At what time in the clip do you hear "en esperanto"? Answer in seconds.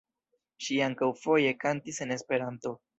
2.07-2.79